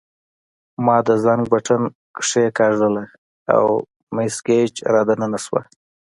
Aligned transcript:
ما 0.85 0.97
د 1.07 1.09
زنګ 1.23 1.41
بټن 1.51 1.81
کښېکاږه 2.17 2.89
او 3.55 3.65
مس 4.15 4.35
ګېج 4.47 4.73
را 4.93 5.01
دننه 5.07 5.39
شوه. 5.45 5.61